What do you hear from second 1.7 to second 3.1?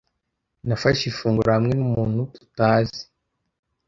numuntu tutazi.